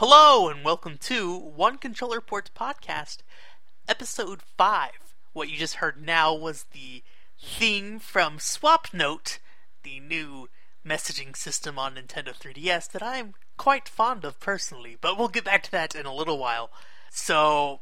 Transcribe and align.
Hello, 0.00 0.48
and 0.48 0.64
welcome 0.64 0.96
to 0.96 1.36
One 1.36 1.76
Controller 1.76 2.20
Ports 2.20 2.52
Podcast, 2.56 3.16
Episode 3.88 4.42
5. 4.56 4.90
What 5.32 5.48
you 5.48 5.56
just 5.56 5.74
heard 5.82 6.00
now 6.00 6.32
was 6.32 6.66
the 6.72 7.02
theme 7.42 7.98
from 7.98 8.38
SwapNote, 8.38 9.40
the 9.82 9.98
new 9.98 10.50
messaging 10.86 11.36
system 11.36 11.80
on 11.80 11.96
Nintendo 11.96 12.28
3DS 12.28 12.92
that 12.92 13.02
I'm 13.02 13.34
quite 13.56 13.88
fond 13.88 14.24
of 14.24 14.38
personally, 14.38 14.96
but 15.00 15.18
we'll 15.18 15.26
get 15.26 15.42
back 15.46 15.64
to 15.64 15.70
that 15.72 15.96
in 15.96 16.06
a 16.06 16.14
little 16.14 16.38
while. 16.38 16.70
So, 17.10 17.80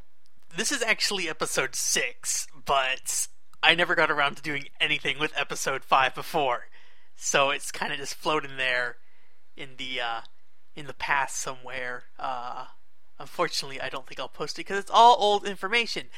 this 0.56 0.72
is 0.72 0.80
actually 0.80 1.28
episode 1.28 1.74
6, 1.74 2.46
but 2.64 3.28
I 3.62 3.74
never 3.74 3.94
got 3.94 4.10
around 4.10 4.36
to 4.36 4.42
doing 4.42 4.68
anything 4.80 5.18
with 5.18 5.36
episode 5.36 5.84
5 5.84 6.14
before. 6.14 6.68
So, 7.14 7.50
it's 7.50 7.70
kind 7.70 7.92
of 7.92 7.98
just 7.98 8.14
floating 8.14 8.56
there 8.56 8.96
in 9.54 9.72
the 9.76 10.00
uh, 10.00 10.20
in 10.76 10.86
the 10.86 10.94
past 10.94 11.36
somewhere. 11.36 12.04
Uh, 12.18 12.66
unfortunately, 13.18 13.80
I 13.80 13.88
don't 13.88 14.06
think 14.06 14.20
I'll 14.20 14.28
post 14.28 14.58
it 14.58 14.60
because 14.60 14.78
it's 14.78 14.90
all 14.92 15.16
old 15.18 15.46
information. 15.46 16.08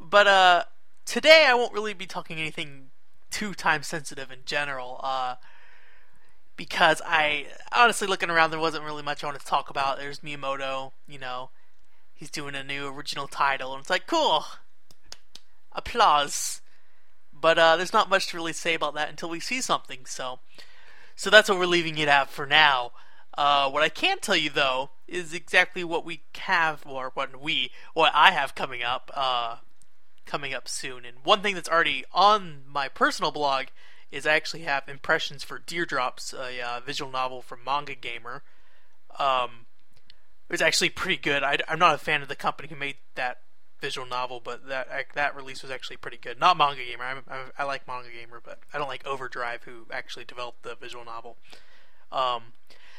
But 0.00 0.26
uh, 0.26 0.64
today 1.04 1.44
I 1.46 1.54
won't 1.54 1.74
really 1.74 1.92
be 1.92 2.06
talking 2.06 2.38
anything 2.38 2.90
too 3.30 3.54
time 3.54 3.82
sensitive 3.82 4.32
in 4.32 4.40
general. 4.44 5.00
Uh, 5.02 5.36
because 6.56 7.00
I 7.06 7.46
honestly 7.74 8.08
looking 8.08 8.30
around, 8.30 8.50
there 8.50 8.60
wasn't 8.60 8.84
really 8.84 9.02
much 9.02 9.22
I 9.22 9.26
wanted 9.26 9.40
to 9.40 9.46
talk 9.46 9.70
about. 9.70 9.98
There's 9.98 10.20
Miyamoto, 10.20 10.92
you 11.08 11.18
know, 11.18 11.50
he's 12.14 12.30
doing 12.30 12.54
a 12.54 12.64
new 12.64 12.86
original 12.88 13.28
title, 13.28 13.72
and 13.72 13.80
it's 13.80 13.88
like 13.88 14.06
cool, 14.06 14.44
applause. 15.72 16.60
But 17.32 17.58
uh, 17.58 17.76
there's 17.76 17.94
not 17.94 18.10
much 18.10 18.26
to 18.28 18.36
really 18.36 18.52
say 18.52 18.74
about 18.74 18.94
that 18.94 19.08
until 19.08 19.30
we 19.30 19.40
see 19.40 19.62
something. 19.62 20.00
So, 20.04 20.40
so 21.16 21.30
that's 21.30 21.48
what 21.48 21.58
we're 21.58 21.64
leaving 21.64 21.96
it 21.96 22.08
at 22.08 22.28
for 22.28 22.44
now. 22.44 22.92
Uh, 23.36 23.70
what 23.70 23.82
I 23.82 23.88
can 23.88 24.18
tell 24.18 24.36
you 24.36 24.50
though 24.50 24.90
is 25.06 25.32
exactly 25.32 25.84
what 25.84 26.04
we 26.04 26.22
have, 26.36 26.82
or 26.86 27.10
what 27.14 27.40
we, 27.40 27.70
what 27.94 28.12
I 28.14 28.30
have 28.30 28.54
coming 28.54 28.82
up, 28.82 29.10
uh, 29.14 29.56
coming 30.26 30.54
up 30.54 30.68
soon. 30.68 31.04
And 31.04 31.18
one 31.24 31.42
thing 31.42 31.54
that's 31.54 31.68
already 31.68 32.04
on 32.12 32.62
my 32.68 32.88
personal 32.88 33.30
blog 33.30 33.66
is 34.10 34.26
I 34.26 34.34
actually 34.34 34.62
have 34.62 34.88
impressions 34.88 35.44
for 35.44 35.58
Deardrops, 35.58 36.32
a 36.32 36.60
uh, 36.60 36.80
visual 36.80 37.10
novel 37.10 37.42
from 37.42 37.60
Manga 37.64 37.94
Gamer. 37.94 38.42
Um, 39.18 39.66
it 40.48 40.52
was 40.52 40.62
actually 40.62 40.90
pretty 40.90 41.16
good. 41.16 41.42
I, 41.42 41.58
am 41.68 41.78
not 41.78 41.94
a 41.94 41.98
fan 41.98 42.22
of 42.22 42.28
the 42.28 42.36
company 42.36 42.68
who 42.68 42.76
made 42.76 42.96
that 43.14 43.38
visual 43.80 44.06
novel, 44.06 44.40
but 44.42 44.68
that 44.68 44.88
that 45.14 45.36
release 45.36 45.62
was 45.62 45.70
actually 45.70 45.96
pretty 45.96 46.18
good. 46.18 46.38
Not 46.38 46.56
Manga 46.56 46.82
Gamer. 46.84 47.04
I'm, 47.04 47.18
I'm, 47.28 47.52
i 47.56 47.64
like 47.64 47.86
Manga 47.86 48.08
Gamer, 48.10 48.40
but 48.44 48.58
I 48.74 48.78
don't 48.78 48.88
like 48.88 49.06
Overdrive, 49.06 49.62
who 49.62 49.86
actually 49.92 50.24
developed 50.24 50.62
the 50.62 50.74
visual 50.74 51.04
novel. 51.04 51.36
Um, 52.10 52.52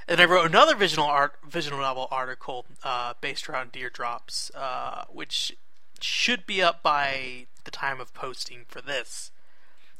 and 0.08 0.20
I 0.20 0.26
wrote 0.26 0.46
another 0.46 0.76
visual 0.76 1.08
art, 1.08 1.36
visual 1.48 1.80
novel 1.80 2.08
article 2.12 2.66
uh, 2.84 3.14
based 3.22 3.50
around 3.50 3.72
Deardrops, 3.72 4.52
uh, 4.56 5.06
which 5.10 5.56
should 6.00 6.46
be 6.46 6.62
up 6.62 6.82
by 6.82 7.46
the 7.64 7.72
time 7.72 8.00
of 8.00 8.14
posting 8.14 8.66
for 8.68 8.82
this. 8.82 9.32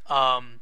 Um, 0.08 0.62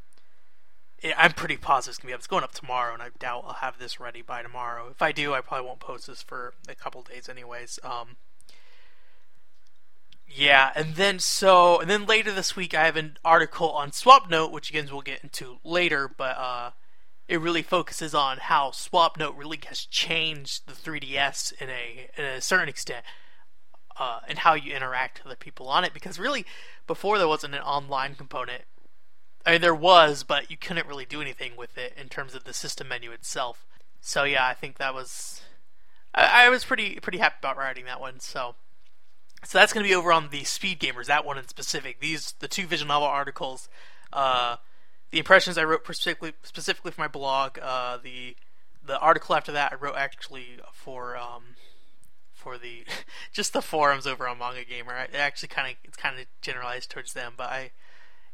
I'm 1.18 1.32
pretty 1.32 1.58
positive 1.58 1.92
it's 1.92 1.98
gonna 2.00 2.10
be 2.10 2.14
up. 2.14 2.20
It's 2.20 2.28
going 2.28 2.44
up 2.44 2.52
tomorrow, 2.52 2.94
and 2.94 3.02
I 3.02 3.10
doubt 3.20 3.46
I'll 3.48 3.54
have 3.54 3.80
this 3.80 4.00
ready 4.00 4.22
by 4.22 4.42
tomorrow. 4.42 4.88
If 4.90 5.02
I 5.02 5.12
do, 5.12 5.34
I 5.34 5.42
probably 5.42 5.66
won't 5.68 5.80
post 5.80 6.08
this 6.08 6.22
for 6.22 6.54
a 6.68 6.76
couple 6.76 7.02
days, 7.04 7.30
anyways. 7.30 7.80
Um, 7.84 8.18
yeah, 10.28 10.72
and 10.76 10.96
then 10.96 11.20
so, 11.20 11.80
and 11.80 11.90
then 11.90 12.06
later 12.06 12.32
this 12.32 12.56
week, 12.56 12.76
I 12.76 12.86
have 12.86 12.98
an 12.98 13.18
article 13.24 13.72
on 13.72 13.92
Swap 13.92 14.30
Note, 14.30 14.52
which 14.52 14.70
again 14.70 14.88
we'll 14.92 15.02
get 15.02 15.24
into 15.24 15.60
later, 15.64 16.10
but 16.10 16.38
uh, 16.38 16.72
it 17.30 17.40
really 17.40 17.62
focuses 17.62 18.16
on 18.16 18.40
how 18.40 18.72
Swap 18.72 19.16
Note 19.16 19.36
really 19.36 19.60
has 19.68 19.86
changed 19.86 20.64
the 20.66 20.74
3DS 20.74 21.54
in 21.62 21.70
a 21.70 22.10
in 22.18 22.26
a 22.26 22.42
certain 22.42 22.68
extent, 22.68 23.06
uh, 24.00 24.22
and 24.28 24.40
how 24.40 24.56
you 24.56 24.74
interact 24.74 25.24
with 25.24 25.32
the 25.32 25.38
people 25.38 25.68
on 25.68 25.84
it. 25.84 25.94
Because 25.94 26.20
really, 26.20 26.44
before 26.88 27.20
there 27.20 27.28
wasn't 27.28 27.54
an 27.54 27.62
online 27.62 28.16
component. 28.16 28.64
I 29.46 29.54
mean, 29.54 29.62
there 29.62 29.76
was, 29.76 30.24
but 30.24 30.52
you 30.52 30.58
couldn't 30.58 30.88
really 30.88 31.06
do 31.06 31.22
anything 31.22 31.54
with 31.56 31.78
it 31.78 31.94
in 31.96 32.10
terms 32.10 32.36
of 32.36 32.44
the 32.44 32.54
system 32.54 32.90
menu 32.90 33.12
itself. 33.12 33.66
So 34.02 34.24
yeah, 34.24 34.46
I 34.46 34.56
think 34.56 34.78
that 34.78 34.96
was. 34.96 35.44
I, 36.16 36.48
I 36.48 36.50
was 36.50 36.66
pretty 36.66 37.00
pretty 37.00 37.20
happy 37.20 37.36
about 37.40 37.58
writing 37.58 37.86
that 37.86 38.02
one. 38.02 38.20
So. 38.20 38.56
So 39.46 39.58
that's 39.58 39.72
going 39.72 39.86
to 39.86 39.90
be 39.90 39.96
over 39.96 40.12
on 40.12 40.32
the 40.32 40.44
Speed 40.44 40.82
Gamers, 40.82 41.06
that 41.06 41.24
one 41.24 41.38
in 41.38 41.48
specific. 41.48 42.02
These 42.02 42.34
the 42.40 42.50
two 42.50 42.68
Vision 42.68 42.90
Novel 42.90 43.08
articles. 43.08 43.70
Uh, 44.12 44.58
the 45.12 45.20
impressions 45.20 45.58
I 45.58 45.64
wrote 45.64 45.84
specifically 45.84 46.34
specifically 46.44 46.92
for 46.92 47.02
my 47.02 47.08
blog. 47.08 47.60
Uh, 47.62 47.98
the 48.02 48.36
the 48.86 49.00
article 49.00 49.36
after 49.36 49.52
that 49.52 49.74
I 49.74 49.76
wrote 49.76 49.96
actually 49.96 50.60
for 50.74 51.18
um, 51.18 51.56
for 52.34 52.58
the 52.58 52.86
just 53.34 53.54
the 53.54 53.62
forums 53.62 54.08
over 54.08 54.28
on 54.28 54.38
Manga 54.38 54.64
Gamer. 54.64 54.96
It 54.96 55.16
actually 55.16 55.50
kind 55.50 55.72
of 55.72 55.78
it's 55.84 55.98
kind 55.98 56.20
of 56.20 56.26
generalized 56.42 56.90
towards 56.90 57.14
them, 57.14 57.34
but 57.38 57.50
I 57.50 57.72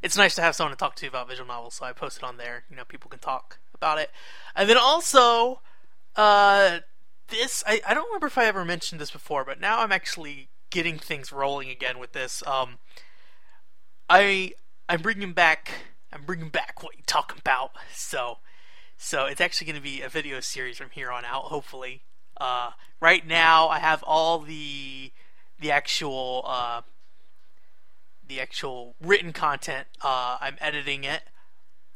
it's 0.02 0.18
nice 0.18 0.36
to 0.36 0.41
have 0.41 0.56
someone 0.56 0.72
to 0.72 0.78
talk 0.78 0.96
to 0.96 1.08
about 1.08 1.28
visual 1.28 1.47
novels, 1.47 1.75
so 1.75 1.86
I 1.86 1.94
posted 1.94 2.24
on 2.24 2.38
there. 2.38 2.63
You 2.69 2.75
know, 2.75 2.86
people 2.86 3.09
can 3.09 3.19
talk 3.19 3.59
about 3.74 3.97
it, 3.97 4.12
and 4.56 4.69
then 4.69 4.78
also 4.78 5.62
uh, 6.16 6.80
this 7.30 7.63
I, 7.66 7.81
I 7.88 7.94
don't 7.94 8.06
remember 8.07 8.28
if 8.28 8.38
I 8.38 8.46
ever 8.46 8.66
mentioned 8.66 9.02
this 9.02 9.12
before, 9.12 9.44
but 9.44 9.59
now 9.59 9.80
I'm 9.80 9.92
actually 9.92 10.50
getting 10.69 10.97
things 10.97 11.31
rolling 11.31 11.69
again 11.69 12.00
with 12.00 12.12
this. 12.12 12.44
Um, 12.46 12.78
I 14.09 14.53
I'm 14.88 15.02
bringing 15.02 15.34
back 15.34 15.72
I'm 16.16 16.24
bringing 16.24 16.50
back 16.50 16.81
what 16.81 16.96
you 16.96 17.03
talking 17.06 17.38
about. 17.40 17.72
So, 17.94 18.38
so 18.98 19.26
it's 19.26 19.42
actually 19.42 19.68
going 19.68 19.76
to 19.76 19.81
be 19.81 20.02
a 20.02 20.08
video 20.08 20.40
series 20.40 20.78
from 20.78 20.90
here 20.92 21.12
on 21.12 21.26
out. 21.26 21.46
Hopefully, 21.46 22.03
uh, 22.38 22.72
right 23.02 23.28
now 23.28 23.68
I 23.68 23.80
have 23.80 24.02
all 24.03 24.40
the 24.40 25.12
the 25.59 25.72
actual 25.72 26.44
uh, 26.48 26.81
the 28.25 28.40
actual 28.40 28.96
written 29.02 29.34
content. 29.34 29.88
Uh, 30.02 30.38
I'm 30.40 30.56
editing 30.62 31.04
it. 31.04 31.24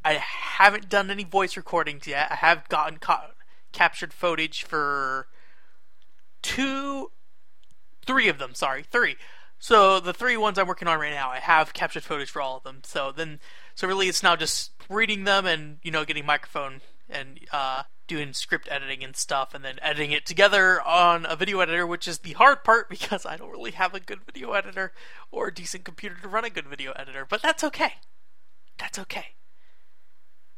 I 0.03 0.13
haven't 0.13 0.89
done 0.89 1.09
any 1.09 1.23
voice 1.23 1.55
recordings 1.55 2.05
yet. 2.05 2.29
I 2.31 2.35
have 2.35 2.67
gotten 2.69 2.99
ca- 2.99 3.31
captured 3.71 4.13
footage 4.13 4.63
for 4.63 5.27
two, 6.41 7.11
three 8.05 8.27
of 8.27 8.37
them. 8.37 8.53
Sorry, 8.53 8.83
three. 8.83 9.15
So 9.59 9.99
the 9.99 10.13
three 10.13 10.37
ones 10.37 10.57
I'm 10.57 10.67
working 10.67 10.87
on 10.87 10.99
right 10.99 11.11
now, 11.11 11.29
I 11.29 11.39
have 11.39 11.73
captured 11.73 12.03
footage 12.03 12.29
for 12.29 12.41
all 12.41 12.57
of 12.57 12.63
them. 12.63 12.79
So 12.83 13.11
then 13.11 13.41
so 13.79 13.87
really, 13.87 14.09
it's 14.09 14.21
now 14.21 14.35
just 14.35 14.71
reading 14.89 15.23
them 15.23 15.45
and 15.45 15.77
you 15.83 15.89
know 15.89 16.03
getting 16.03 16.25
microphone 16.25 16.81
and 17.09 17.39
uh, 17.53 17.83
doing 18.07 18.33
script 18.33 18.67
editing 18.69 19.05
and 19.05 19.15
stuff, 19.15 19.53
and 19.53 19.63
then 19.63 19.75
editing 19.81 20.11
it 20.11 20.25
together 20.25 20.81
on 20.81 21.25
a 21.25 21.37
video 21.37 21.61
editor, 21.61 21.87
which 21.87 22.05
is 22.05 22.17
the 22.17 22.33
hard 22.33 22.65
part 22.65 22.89
because 22.89 23.25
I 23.25 23.37
don't 23.37 23.51
really 23.51 23.71
have 23.71 23.95
a 23.95 24.01
good 24.01 24.19
video 24.25 24.51
editor 24.51 24.91
or 25.31 25.47
a 25.47 25.53
decent 25.53 25.85
computer 25.85 26.17
to 26.21 26.27
run 26.27 26.43
a 26.43 26.49
good 26.49 26.67
video 26.67 26.91
editor. 26.91 27.25
But 27.25 27.41
that's 27.41 27.63
okay. 27.63 27.93
That's 28.77 28.99
okay 28.99 29.27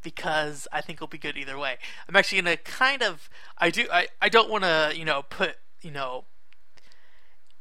because 0.02 0.68
I 0.72 0.82
think 0.82 0.98
it'll 0.98 1.06
be 1.06 1.20
good 1.20 1.38
either 1.38 1.60
way. 1.60 1.78
I'm 2.10 2.16
actually 2.16 2.42
gonna 2.42 2.58
kind 2.58 3.04
of 3.04 3.30
I 3.56 3.70
do 3.70 3.86
I, 3.94 4.08
I 4.20 4.30
don't 4.30 4.50
want 4.50 4.64
to 4.64 4.94
you 4.96 5.06
know 5.06 5.22
put 5.22 5.58
you 5.84 5.92
know 5.92 6.26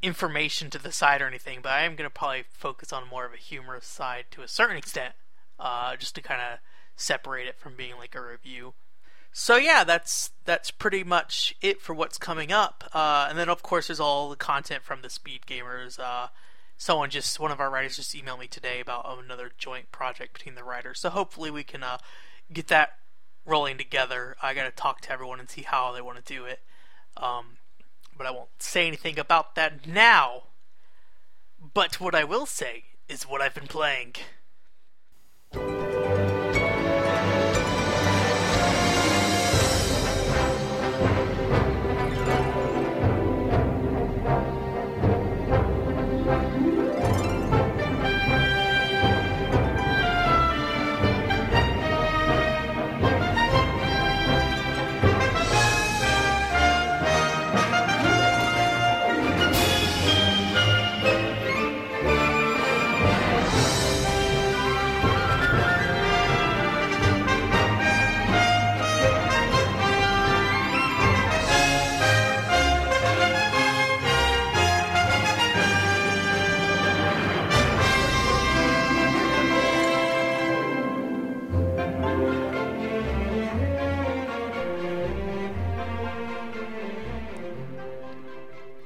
information 0.01 0.71
to 0.71 0.79
the 0.79 0.91
side 0.91 1.21
or 1.21 1.27
anything, 1.27 1.59
but 1.61 1.71
I 1.71 1.83
am 1.83 1.95
gonna 1.95 2.09
probably 2.09 2.45
focus 2.49 2.91
on 2.91 3.07
more 3.07 3.25
of 3.25 3.33
a 3.35 3.37
humorous 3.37 3.85
side 3.85 4.25
to 4.31 4.41
a 4.41 4.47
certain 4.47 4.77
extent 4.77 5.13
uh, 5.59 5.95
just 5.95 6.15
to 6.15 6.21
kind 6.21 6.41
of 6.41 6.59
separate 6.95 7.47
it 7.47 7.57
from 7.57 7.75
being 7.75 7.97
like 7.97 8.15
a 8.15 8.21
review. 8.21 8.73
So 9.33 9.55
yeah, 9.55 9.83
that's 9.83 10.31
that's 10.45 10.71
pretty 10.71 11.03
much 11.03 11.55
it 11.61 11.81
for 11.81 11.93
what's 11.93 12.17
coming 12.17 12.51
up. 12.51 12.89
Uh, 12.93 13.27
and 13.29 13.37
then 13.37 13.49
of 13.49 13.63
course 13.63 13.87
there's 13.87 13.99
all 13.99 14.29
the 14.29 14.35
content 14.35 14.83
from 14.83 15.01
the 15.01 15.09
Speed 15.09 15.41
Gamers. 15.47 15.99
Uh, 15.99 16.27
someone 16.77 17.09
just 17.09 17.39
one 17.39 17.51
of 17.51 17.59
our 17.59 17.69
writers 17.69 17.95
just 17.95 18.15
emailed 18.15 18.39
me 18.39 18.47
today 18.47 18.79
about 18.81 19.05
another 19.23 19.51
joint 19.57 19.91
project 19.91 20.33
between 20.33 20.55
the 20.55 20.63
writers. 20.63 20.99
So 20.99 21.09
hopefully 21.09 21.49
we 21.49 21.63
can 21.63 21.83
uh, 21.83 21.99
get 22.51 22.67
that 22.67 22.93
rolling 23.45 23.77
together. 23.77 24.35
I 24.41 24.53
got 24.53 24.65
to 24.65 24.71
talk 24.71 25.01
to 25.01 25.11
everyone 25.11 25.39
and 25.39 25.49
see 25.49 25.61
how 25.61 25.91
they 25.91 26.01
want 26.01 26.23
to 26.23 26.33
do 26.33 26.45
it. 26.45 26.59
Um, 27.17 27.57
but 28.17 28.27
I 28.27 28.31
won't 28.31 28.49
say 28.59 28.87
anything 28.87 29.17
about 29.17 29.55
that 29.55 29.87
now. 29.87 30.43
But 31.73 31.99
what 32.01 32.15
I 32.15 32.23
will 32.23 32.45
say 32.45 32.83
is 33.07 33.23
what 33.23 33.41
I've 33.41 33.55
been 33.55 33.67
playing. 33.67 34.15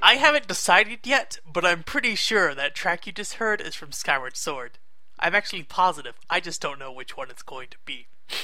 I 0.05 0.17
haven't 0.17 0.47
decided 0.47 0.99
yet, 1.03 1.39
but 1.51 1.65
I'm 1.65 1.81
pretty 1.81 2.13
sure 2.13 2.53
that 2.53 2.75
track 2.75 3.07
you 3.07 3.11
just 3.11 3.33
heard 3.33 3.59
is 3.59 3.73
from 3.73 3.91
Skyward 3.91 4.37
Sword. 4.37 4.77
I'm 5.17 5.33
actually 5.33 5.63
positive. 5.63 6.13
I 6.29 6.39
just 6.39 6.61
don't 6.61 6.77
know 6.77 6.91
which 6.91 7.17
one 7.17 7.31
it's 7.31 7.41
going 7.41 7.69
to 7.71 7.77
be. 7.85 8.05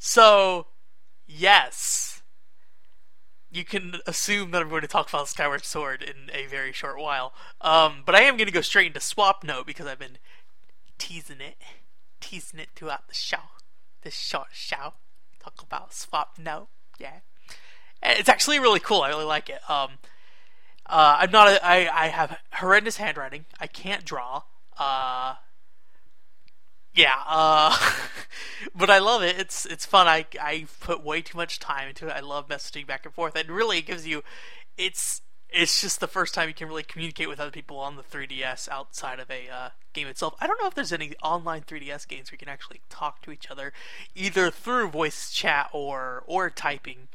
so, 0.00 0.66
yes. 1.28 2.22
You 3.52 3.64
can 3.64 3.98
assume 4.04 4.50
that 4.50 4.60
I'm 4.60 4.68
going 4.68 4.82
to 4.82 4.88
talk 4.88 5.08
about 5.08 5.28
Skyward 5.28 5.64
Sword 5.64 6.02
in 6.02 6.28
a 6.34 6.46
very 6.48 6.72
short 6.72 6.98
while. 6.98 7.32
Um, 7.60 8.02
but 8.04 8.16
I 8.16 8.22
am 8.22 8.36
going 8.36 8.48
to 8.48 8.52
go 8.52 8.60
straight 8.60 8.88
into 8.88 9.00
Swap 9.00 9.44
Note 9.44 9.64
because 9.64 9.86
I've 9.86 10.00
been 10.00 10.18
teasing 10.98 11.40
it, 11.40 11.54
teasing 12.20 12.58
it 12.58 12.70
throughout 12.74 13.06
the 13.06 13.14
show. 13.14 13.52
This 14.02 14.14
short 14.14 14.48
show. 14.50 14.94
Talk 15.38 15.62
about 15.62 15.94
Swap 15.94 16.36
Note. 16.36 16.66
Yeah. 16.98 17.20
It's 18.02 18.28
actually 18.28 18.58
really 18.58 18.80
cool. 18.80 19.02
I 19.02 19.08
really 19.10 19.24
like 19.24 19.48
it. 19.48 19.60
Um, 19.70 19.98
uh, 20.88 21.16
I'm 21.20 21.30
not. 21.30 21.48
A, 21.48 21.66
I 21.66 22.04
I 22.04 22.06
have 22.08 22.38
horrendous 22.54 22.96
handwriting. 22.96 23.44
I 23.60 23.66
can't 23.66 24.04
draw. 24.04 24.42
Uh, 24.78 25.34
yeah. 26.94 27.22
Uh, 27.26 27.76
but 28.74 28.90
I 28.90 28.98
love 28.98 29.22
it. 29.22 29.38
It's 29.38 29.66
it's 29.66 29.84
fun. 29.86 30.08
I 30.08 30.26
I 30.40 30.66
put 30.80 31.04
way 31.04 31.20
too 31.20 31.36
much 31.36 31.58
time 31.58 31.88
into 31.88 32.08
it. 32.08 32.12
I 32.12 32.20
love 32.20 32.48
messaging 32.48 32.86
back 32.86 33.04
and 33.04 33.14
forth. 33.14 33.36
And 33.36 33.50
really, 33.50 33.78
it 33.78 33.86
gives 33.86 34.06
you. 34.06 34.22
It's 34.76 35.20
it's 35.50 35.80
just 35.80 36.00
the 36.00 36.06
first 36.06 36.34
time 36.34 36.48
you 36.48 36.54
can 36.54 36.68
really 36.68 36.82
communicate 36.82 37.28
with 37.28 37.40
other 37.40 37.50
people 37.50 37.78
on 37.78 37.96
the 37.96 38.02
3DS 38.02 38.68
outside 38.68 39.18
of 39.18 39.30
a 39.30 39.48
uh, 39.48 39.68
game 39.94 40.06
itself. 40.06 40.34
I 40.40 40.46
don't 40.46 40.60
know 40.60 40.68
if 40.68 40.74
there's 40.74 40.92
any 40.92 41.14
online 41.22 41.62
3DS 41.62 42.06
games 42.06 42.30
where 42.30 42.34
you 42.34 42.38
can 42.38 42.50
actually 42.50 42.80
talk 42.90 43.22
to 43.22 43.30
each 43.30 43.50
other, 43.50 43.72
either 44.14 44.50
through 44.50 44.88
voice 44.88 45.30
chat 45.30 45.70
or 45.72 46.22
or 46.26 46.50
typing. 46.50 47.08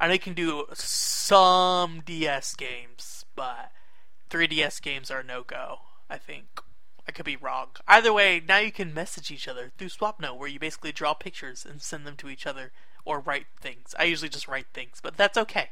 I 0.00 0.18
can 0.18 0.32
do 0.34 0.64
some 0.72 2.02
DS 2.06 2.54
games, 2.54 3.26
but 3.36 3.70
3DS 4.30 4.80
games 4.80 5.10
are 5.10 5.22
no 5.22 5.42
go. 5.42 5.80
I 6.08 6.16
think 6.16 6.46
I 7.06 7.12
could 7.12 7.26
be 7.26 7.36
wrong. 7.36 7.68
Either 7.86 8.12
way, 8.12 8.40
now 8.46 8.58
you 8.58 8.72
can 8.72 8.94
message 8.94 9.30
each 9.30 9.46
other 9.46 9.72
through 9.76 9.88
SwapNote, 9.88 10.38
where 10.38 10.48
you 10.48 10.58
basically 10.58 10.92
draw 10.92 11.12
pictures 11.12 11.66
and 11.68 11.82
send 11.82 12.06
them 12.06 12.16
to 12.16 12.28
each 12.28 12.46
other, 12.46 12.72
or 13.04 13.20
write 13.20 13.46
things. 13.60 13.94
I 13.98 14.04
usually 14.04 14.28
just 14.28 14.48
write 14.48 14.66
things, 14.72 15.00
but 15.02 15.16
that's 15.16 15.36
okay. 15.36 15.70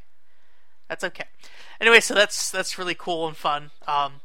That's 0.88 1.04
okay. 1.04 1.26
Anyway, 1.80 2.00
so 2.00 2.14
that's 2.14 2.50
that's 2.50 2.78
really 2.78 2.94
cool 2.94 3.28
and 3.28 3.36
fun. 3.36 3.70
Um, 3.86 4.20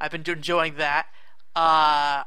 I've 0.00 0.10
been 0.10 0.24
enjoying 0.26 0.76
that. 0.76 1.06
Uh, 1.54 2.24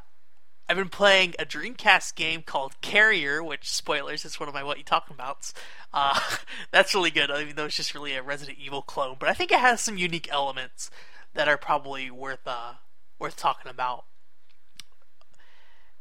I've 0.68 0.78
been 0.78 0.90
playing 0.90 1.36
a 1.38 1.46
Dreamcast 1.46 2.16
game 2.16 2.42
called 2.42 2.82
Carrier, 2.82 3.44
which 3.44 3.70
spoilers 3.70 4.26
is 4.26 4.40
one 4.40 4.50
of 4.50 4.56
my 4.56 4.64
what 4.64 4.80
you 4.80 4.84
talking 4.84 5.14
about. 5.14 5.54
Uh, 5.94 6.20
that's 6.72 6.96
really 6.96 7.12
good, 7.12 7.30
even 7.30 7.56
though 7.56 7.66
it's 7.66 7.76
just 7.76 7.94
really 7.94 8.14
a 8.14 8.24
Resident 8.24 8.58
Evil 8.60 8.82
clone. 8.82 9.18
But 9.20 9.30
I 9.30 9.34
think 9.34 9.52
it 9.52 9.60
has 9.60 9.80
some 9.80 9.98
unique 9.98 10.28
elements 10.32 10.90
that 11.36 11.48
are 11.48 11.58
probably 11.58 12.10
worth 12.10 12.48
uh, 12.48 12.74
worth 13.20 13.38
talking 13.38 13.70
about. 13.70 14.06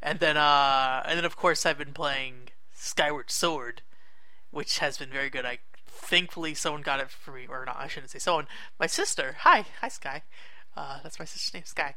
And 0.00 0.19
then, 0.19 0.38
uh, 0.38 1.02
and 1.06 1.19
then 1.19 1.26
of 1.26 1.37
course, 1.37 1.67
I've 1.67 1.78
been 1.78 1.93
playing 1.93 2.49
Skyward 2.72 3.31
Sword, 3.31 3.82
which 4.50 4.78
has 4.78 4.96
been 4.96 5.10
very 5.10 5.28
good. 5.28 5.44
I 5.44 5.58
thankfully 5.87 6.55
someone 6.55 6.82
got 6.82 7.00
it 7.00 7.10
for 7.10 7.32
me, 7.32 7.46
or 7.46 7.67
not. 7.67 7.76
I 7.78 7.87
shouldn't 7.87 8.12
say 8.12 8.19
someone. 8.19 8.46
My 8.81 8.87
sister. 8.87 9.37
Hi, 9.40 9.67
hi, 9.82 9.88
Sky. 9.88 10.22
Uh, 10.75 11.00
that's 11.02 11.19
my 11.19 11.26
sister's 11.26 11.52
name, 11.52 11.64
Sky 11.67 11.94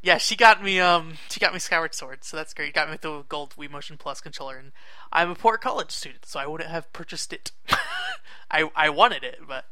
yeah, 0.00 0.18
she 0.18 0.36
got 0.36 0.62
me 0.62 0.78
um 0.80 1.14
she 1.28 1.40
got 1.40 1.52
me 1.52 1.58
Skyward 1.58 1.94
Sword, 1.94 2.22
so 2.22 2.36
that's 2.36 2.54
great. 2.54 2.74
Got 2.74 2.90
me 2.90 2.98
the 3.00 3.24
gold 3.28 3.54
Wii 3.58 3.70
Motion 3.70 3.96
Plus 3.96 4.20
controller, 4.20 4.56
and 4.56 4.72
I'm 5.12 5.30
a 5.30 5.34
poor 5.34 5.58
college 5.58 5.90
student, 5.90 6.24
so 6.24 6.38
I 6.38 6.46
wouldn't 6.46 6.70
have 6.70 6.92
purchased 6.92 7.32
it. 7.32 7.50
I 8.50 8.70
I 8.76 8.90
wanted 8.90 9.24
it, 9.24 9.40
but 9.46 9.64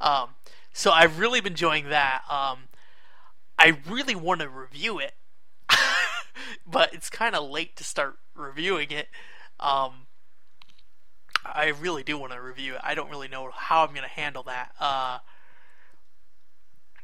um 0.00 0.30
so 0.72 0.90
I've 0.90 1.18
really 1.18 1.40
been 1.40 1.54
enjoying 1.54 1.88
that. 1.88 2.22
Um 2.28 2.64
I 3.58 3.78
really 3.88 4.14
want 4.14 4.40
to 4.40 4.48
review 4.48 4.98
it, 4.98 5.14
but 6.66 6.92
it's 6.94 7.10
kind 7.10 7.34
of 7.34 7.48
late 7.48 7.76
to 7.76 7.84
start 7.84 8.18
reviewing 8.34 8.90
it. 8.90 9.08
Um 9.58 10.06
I 11.42 11.68
really 11.68 12.02
do 12.02 12.18
want 12.18 12.32
to 12.32 12.40
review 12.40 12.74
it. 12.74 12.80
I 12.84 12.94
don't 12.94 13.08
really 13.08 13.28
know 13.28 13.50
how 13.54 13.84
I'm 13.86 13.94
to 13.94 14.02
handle 14.02 14.42
that. 14.42 14.72
Uh 14.78 15.18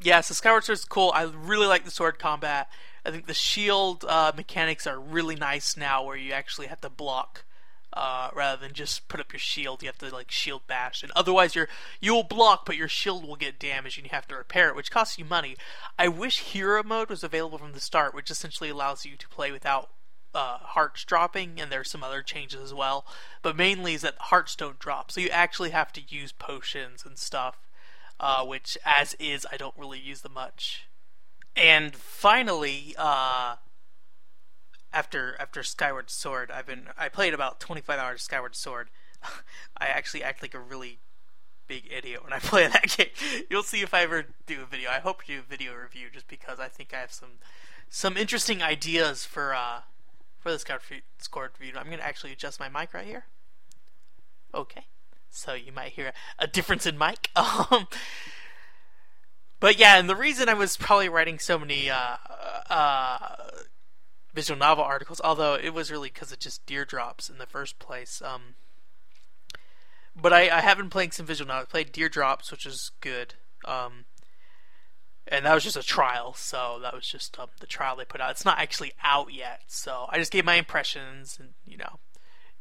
yeah, 0.00 0.20
so 0.20 0.34
Skyward 0.34 0.68
is 0.68 0.84
cool. 0.84 1.12
I 1.14 1.24
really 1.24 1.66
like 1.66 1.84
the 1.84 1.90
sword 1.90 2.18
combat. 2.18 2.68
I 3.04 3.10
think 3.10 3.26
the 3.26 3.34
shield 3.34 4.04
uh, 4.06 4.32
mechanics 4.36 4.86
are 4.86 4.98
really 4.98 5.36
nice 5.36 5.76
now, 5.76 6.04
where 6.04 6.16
you 6.16 6.32
actually 6.32 6.66
have 6.66 6.80
to 6.80 6.90
block 6.90 7.44
uh, 7.92 8.30
rather 8.34 8.60
than 8.60 8.74
just 8.74 9.08
put 9.08 9.20
up 9.20 9.32
your 9.32 9.40
shield. 9.40 9.82
You 9.82 9.88
have 9.88 9.98
to 9.98 10.12
like 10.14 10.30
shield 10.30 10.66
bash, 10.66 11.02
and 11.02 11.12
otherwise 11.16 11.54
you're 11.54 11.68
you'll 12.00 12.24
block, 12.24 12.66
but 12.66 12.76
your 12.76 12.88
shield 12.88 13.26
will 13.26 13.36
get 13.36 13.58
damaged, 13.58 13.98
and 13.98 14.06
you 14.06 14.10
have 14.12 14.28
to 14.28 14.36
repair 14.36 14.68
it, 14.68 14.76
which 14.76 14.90
costs 14.90 15.18
you 15.18 15.24
money. 15.24 15.56
I 15.98 16.08
wish 16.08 16.40
hero 16.40 16.82
mode 16.82 17.08
was 17.08 17.24
available 17.24 17.58
from 17.58 17.72
the 17.72 17.80
start, 17.80 18.14
which 18.14 18.30
essentially 18.30 18.70
allows 18.70 19.06
you 19.06 19.16
to 19.16 19.28
play 19.28 19.50
without 19.50 19.90
uh, 20.34 20.58
hearts 20.58 21.04
dropping, 21.04 21.60
and 21.60 21.72
there's 21.72 21.90
some 21.90 22.04
other 22.04 22.22
changes 22.22 22.60
as 22.60 22.74
well. 22.74 23.06
But 23.40 23.56
mainly 23.56 23.94
is 23.94 24.02
that 24.02 24.16
hearts 24.18 24.56
don't 24.56 24.78
drop, 24.78 25.10
so 25.10 25.20
you 25.20 25.28
actually 25.28 25.70
have 25.70 25.92
to 25.94 26.02
use 26.06 26.32
potions 26.32 27.04
and 27.06 27.16
stuff 27.16 27.56
uh, 28.18 28.44
which 28.44 28.78
as 28.84 29.14
is 29.14 29.46
I 29.50 29.56
don't 29.56 29.74
really 29.76 29.98
use 29.98 30.22
them 30.22 30.34
much. 30.34 30.88
And 31.54 31.94
finally, 31.94 32.94
uh, 32.98 33.56
after 34.92 35.36
after 35.38 35.62
Skyward 35.62 36.10
Sword, 36.10 36.50
I've 36.50 36.66
been 36.66 36.88
I 36.98 37.08
played 37.08 37.34
about 37.34 37.60
25 37.60 37.98
hours 37.98 38.14
of 38.16 38.20
Skyward 38.22 38.54
Sword. 38.54 38.88
I 39.76 39.86
actually 39.86 40.22
act 40.22 40.42
like 40.42 40.54
a 40.54 40.60
really 40.60 40.98
big 41.66 41.84
idiot 41.90 42.22
when 42.22 42.32
I 42.32 42.38
play 42.40 42.66
that 42.66 42.96
game. 42.96 43.44
You'll 43.50 43.62
see 43.62 43.80
if 43.80 43.94
I 43.94 44.02
ever 44.02 44.26
do 44.46 44.62
a 44.62 44.66
video. 44.66 44.90
I 44.90 44.98
hope 44.98 45.22
to 45.22 45.26
do 45.26 45.38
a 45.40 45.42
video 45.42 45.74
review 45.74 46.08
just 46.12 46.28
because 46.28 46.60
I 46.60 46.68
think 46.68 46.92
I 46.94 47.00
have 47.00 47.12
some 47.12 47.38
some 47.88 48.16
interesting 48.16 48.62
ideas 48.62 49.24
for 49.24 49.54
uh 49.54 49.80
for 50.38 50.50
this 50.50 50.62
Skyward 50.62 50.82
Sword 51.18 51.50
review. 51.58 51.78
I'm 51.78 51.90
gonna 51.90 52.02
actually 52.02 52.32
adjust 52.32 52.60
my 52.60 52.68
mic 52.68 52.92
right 52.92 53.06
here. 53.06 53.24
Okay 54.54 54.86
so 55.36 55.54
you 55.54 55.72
might 55.72 55.92
hear 55.92 56.12
a 56.38 56.46
difference 56.46 56.86
in 56.86 56.98
mic. 56.98 57.30
Um, 57.36 57.88
but 59.58 59.78
yeah, 59.78 59.98
and 59.98 60.08
the 60.08 60.16
reason 60.16 60.50
I 60.50 60.54
was 60.54 60.76
probably 60.76 61.08
writing 61.08 61.38
so 61.38 61.58
many 61.58 61.88
uh, 61.88 62.16
uh, 62.68 63.36
visual 64.34 64.58
novel 64.58 64.84
articles, 64.84 65.20
although 65.24 65.54
it 65.54 65.72
was 65.72 65.90
really 65.90 66.10
because 66.10 66.30
of 66.30 66.38
just 66.38 66.66
Deardrops 66.66 67.30
in 67.30 67.38
the 67.38 67.46
first 67.46 67.78
place. 67.78 68.20
Um, 68.22 68.54
but 70.14 70.32
I, 70.32 70.50
I 70.50 70.60
have 70.60 70.76
been 70.76 70.90
playing 70.90 71.12
some 71.12 71.24
visual 71.24 71.48
novels. 71.48 71.68
I 71.68 71.70
played 71.70 71.92
Deardrops, 71.92 72.50
which 72.50 72.66
is 72.66 72.90
good. 73.00 73.34
Um, 73.64 74.04
and 75.28 75.44
that 75.44 75.54
was 75.54 75.64
just 75.64 75.76
a 75.76 75.82
trial, 75.82 76.34
so 76.34 76.78
that 76.82 76.94
was 76.94 77.06
just 77.06 77.38
um, 77.38 77.48
the 77.60 77.66
trial 77.66 77.96
they 77.96 78.04
put 78.04 78.20
out. 78.20 78.30
It's 78.30 78.44
not 78.44 78.58
actually 78.58 78.92
out 79.02 79.32
yet, 79.32 79.62
so 79.66 80.06
I 80.08 80.18
just 80.18 80.30
gave 80.30 80.44
my 80.44 80.54
impressions 80.54 81.38
and 81.40 81.50
you 81.66 81.76
know, 81.76 81.98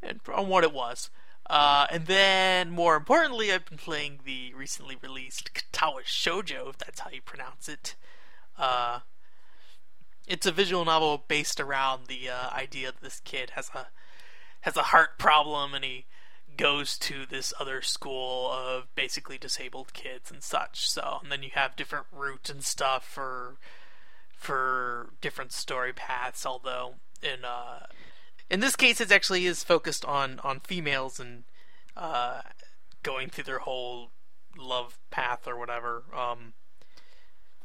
and 0.01 0.20
on 0.34 0.48
what 0.48 0.63
it 0.63 0.74
was. 0.74 1.10
Uh, 1.48 1.86
and 1.92 2.08
then, 2.08 2.72
more 2.72 2.96
importantly, 2.96 3.52
I've 3.52 3.66
been 3.66 3.78
playing 3.78 4.20
the 4.25 4.54
recently 4.54 4.98
released 5.02 5.52
Katawa 5.54 6.04
Shoujo, 6.04 6.70
if 6.70 6.78
that's 6.78 7.02
how 7.02 7.12
you 7.12 7.22
pronounce 7.22 7.70
it. 7.70 7.96
Uh, 8.58 9.00
it's 10.28 10.48
a 10.48 10.52
visual 10.52 10.86
novel 10.86 11.24
based 11.28 11.60
around 11.60 12.08
the 12.08 12.30
uh, 12.30 12.50
idea 12.50 12.92
that 12.92 13.02
this 13.02 13.20
kid 13.20 13.52
has 13.52 13.70
a 13.75 13.88
has 14.62 14.75
a 14.75 14.84
heart 14.84 15.20
problem, 15.20 15.75
and 15.75 15.86
he 15.86 16.06
goes 16.58 16.98
to 16.98 17.25
this 17.28 17.54
other 17.60 17.84
school 17.84 18.50
of 18.52 18.88
basically 18.96 19.38
disabled 19.38 19.94
kids 19.94 20.32
and 20.32 20.42
such. 20.42 20.90
So, 20.90 21.20
and 21.22 21.32
then 21.32 21.44
you 21.44 21.52
have 21.54 21.75
different 21.75 22.08
routes 22.12 22.50
and 22.50 22.64
stuff 22.64 23.06
for 23.08 23.58
for 24.32 25.12
different 25.22 25.52
story 25.52 25.94
paths. 25.94 26.44
Although 26.44 26.96
in 27.22 27.46
uh, 27.46 27.86
in 28.50 28.60
this 28.60 28.75
case, 28.75 29.02
it 29.02 29.12
actually 29.12 29.46
is 29.46 29.64
focused 29.64 30.06
on 30.06 30.40
on 30.44 30.60
females 30.60 31.20
and 31.20 31.44
uh, 31.98 32.42
going 33.04 33.30
through 33.30 33.46
their 33.46 33.60
whole 33.60 34.12
love 34.58 34.98
path 35.12 35.48
or 35.48 35.58
whatever. 35.58 36.04
Um, 36.14 36.54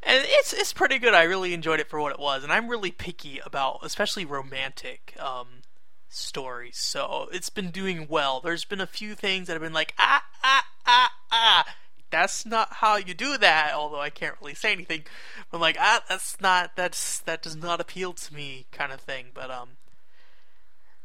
and 0.03 0.25
it's 0.27 0.53
it's 0.53 0.73
pretty 0.73 0.99
good. 0.99 1.15
I 1.15 1.25
really 1.25 1.53
enjoyed 1.53 1.81
it 1.81 1.89
for 1.89 2.01
what 2.01 2.13
it 2.13 2.19
was, 2.19 2.43
and 2.43 2.53
I'm 2.53 2.69
really 2.69 2.91
picky 2.91 3.41
about, 3.45 3.81
especially 3.83 4.25
romantic 4.25 5.15
um, 5.19 5.63
stories. 6.09 6.79
So 6.79 7.29
it's 7.33 7.51
been 7.51 7.71
doing 7.71 8.07
well. 8.09 8.41
There's 8.41 8.65
been 8.65 8.81
a 8.81 8.87
few 8.87 9.15
things 9.15 9.47
that 9.47 9.55
have 9.55 9.63
been 9.63 9.73
like 9.73 9.95
ah 9.99 10.25
ah 10.43 10.65
ah 10.87 11.11
ah. 11.31 11.75
That's 12.11 12.45
not 12.45 12.75
how 12.75 12.97
you 12.97 13.15
do 13.15 13.39
that. 13.39 13.73
Although 13.75 14.01
I 14.01 14.11
can't 14.11 14.37
really 14.41 14.55
say 14.55 14.73
anything. 14.73 15.05
I'm 15.53 15.61
like 15.61 15.77
ah, 15.79 16.03
that's 16.09 16.41
not 16.41 16.77
that's 16.77 17.19
that 17.21 17.43
does 17.43 17.57
not 17.57 17.81
appeal 17.81 18.15
to 18.15 18.35
me, 18.35 18.67
kind 18.73 18.93
of 18.93 19.01
thing. 19.01 19.27
But 19.35 19.51
um, 19.51 19.71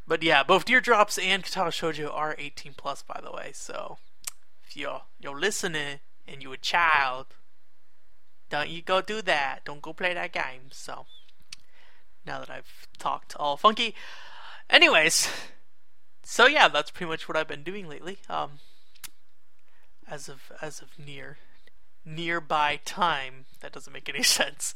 but 0.06 0.22
yeah, 0.22 0.42
both 0.42 0.64
Deardrops 0.64 1.18
and 1.18 1.42
Katawa 1.42 1.68
Shoujo 1.68 2.12
are 2.12 2.36
18 2.38 2.74
plus, 2.76 3.02
by 3.02 3.20
the 3.22 3.32
way. 3.32 3.50
So 3.52 3.98
if 4.64 4.76
you're 4.76 5.02
you're 5.20 5.38
listening 5.38 6.00
and 6.26 6.42
you're 6.42 6.54
a 6.54 6.58
child, 6.58 7.26
don't 8.50 8.68
you 8.68 8.82
go 8.82 9.00
do 9.00 9.22
that. 9.22 9.60
Don't 9.64 9.82
go 9.82 9.92
play 9.92 10.14
that 10.14 10.32
game. 10.32 10.70
So 10.70 11.06
now 12.26 12.40
that 12.40 12.50
I've 12.50 12.86
talked 12.98 13.34
all 13.36 13.56
funky, 13.56 13.94
anyways, 14.70 15.28
so 16.22 16.46
yeah, 16.46 16.68
that's 16.68 16.90
pretty 16.90 17.10
much 17.10 17.28
what 17.28 17.36
I've 17.36 17.48
been 17.48 17.62
doing 17.62 17.88
lately. 17.88 18.18
Um, 18.28 18.60
as 20.08 20.28
of 20.28 20.52
as 20.62 20.80
of 20.80 20.98
near 20.98 21.38
nearby 22.06 22.80
time. 22.84 23.46
That 23.60 23.72
doesn't 23.72 23.92
make 23.92 24.08
any 24.08 24.22
sense. 24.22 24.74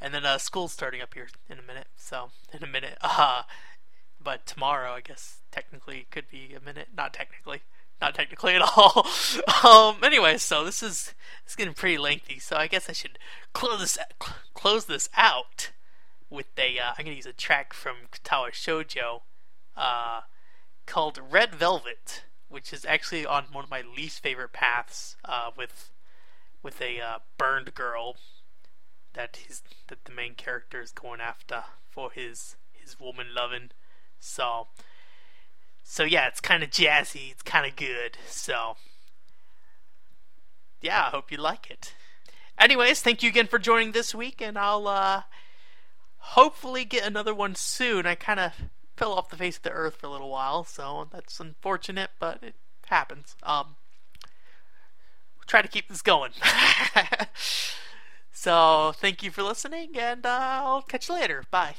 And 0.00 0.14
then 0.14 0.24
uh, 0.24 0.38
school's 0.38 0.72
starting 0.72 1.02
up 1.02 1.14
here 1.14 1.28
in 1.48 1.58
a 1.58 1.62
minute. 1.62 1.88
So 1.96 2.30
in 2.52 2.64
a 2.64 2.66
minute, 2.66 2.96
uh, 3.02 3.42
but 4.22 4.46
tomorrow, 4.46 4.92
I 4.92 5.00
guess 5.00 5.40
technically 5.50 6.06
could 6.10 6.28
be 6.30 6.54
a 6.54 6.60
minute. 6.60 6.88
Not 6.96 7.12
technically, 7.14 7.62
not 8.00 8.14
technically 8.14 8.54
at 8.54 8.62
all. 8.76 9.06
um. 9.64 10.02
Anyway, 10.02 10.38
so 10.38 10.64
this 10.64 10.82
is 10.82 11.14
it's 11.44 11.56
getting 11.56 11.74
pretty 11.74 11.98
lengthy. 11.98 12.38
So 12.38 12.56
I 12.56 12.66
guess 12.66 12.88
I 12.88 12.92
should 12.92 13.18
close 13.52 13.80
this 13.80 13.98
close 14.54 14.84
this 14.86 15.08
out 15.16 15.72
with 16.28 16.46
a. 16.58 16.78
Uh, 16.78 16.92
I'm 16.96 17.04
gonna 17.04 17.16
use 17.16 17.26
a 17.26 17.32
track 17.32 17.72
from 17.72 17.96
Katawa 18.12 18.50
Shoujo, 18.50 19.22
uh, 19.76 20.22
called 20.86 21.18
Red 21.30 21.54
Velvet, 21.54 22.24
which 22.48 22.72
is 22.72 22.84
actually 22.84 23.24
on 23.26 23.44
one 23.52 23.64
of 23.64 23.70
my 23.70 23.82
least 23.82 24.22
favorite 24.22 24.52
paths. 24.52 25.16
Uh, 25.24 25.50
with 25.56 25.90
with 26.62 26.80
a 26.80 27.00
uh, 27.00 27.18
burned 27.38 27.74
girl 27.74 28.16
that 29.14 29.36
he's 29.44 29.62
that 29.88 30.04
the 30.04 30.12
main 30.12 30.34
character 30.34 30.80
is 30.80 30.92
going 30.92 31.20
after 31.20 31.64
for 31.88 32.10
his 32.10 32.56
his 32.72 32.98
woman 32.98 33.28
loving. 33.34 33.70
So 34.20 34.68
so 35.82 36.04
yeah, 36.04 36.28
it's 36.28 36.40
kind 36.40 36.62
of 36.62 36.70
jazzy. 36.70 37.32
It's 37.32 37.42
kind 37.42 37.66
of 37.66 37.74
good. 37.74 38.16
So 38.28 38.76
yeah, 40.80 41.06
I 41.06 41.10
hope 41.10 41.30
you 41.30 41.38
like 41.38 41.70
it. 41.70 41.94
Anyways, 42.58 43.00
thank 43.00 43.22
you 43.22 43.30
again 43.30 43.46
for 43.46 43.58
joining 43.58 43.92
this 43.92 44.14
week, 44.14 44.40
and 44.40 44.58
I'll 44.58 44.86
uh, 44.86 45.22
hopefully 46.18 46.84
get 46.84 47.06
another 47.06 47.34
one 47.34 47.54
soon. 47.54 48.06
I 48.06 48.14
kind 48.14 48.38
of 48.38 48.52
fell 48.96 49.14
off 49.14 49.30
the 49.30 49.36
face 49.36 49.56
of 49.56 49.62
the 49.62 49.70
earth 49.70 49.96
for 49.96 50.06
a 50.06 50.10
little 50.10 50.30
while, 50.30 50.64
so 50.64 51.08
that's 51.10 51.40
unfortunate, 51.40 52.10
but 52.18 52.42
it 52.42 52.54
happens. 52.86 53.34
Um, 53.42 53.76
try 55.46 55.62
to 55.62 55.68
keep 55.68 55.88
this 55.88 56.02
going. 56.02 56.32
so, 58.32 58.92
thank 58.96 59.22
you 59.22 59.30
for 59.30 59.42
listening, 59.42 59.98
and 59.98 60.26
uh, 60.26 60.60
I'll 60.62 60.82
catch 60.82 61.08
you 61.08 61.14
later. 61.14 61.44
Bye. 61.50 61.74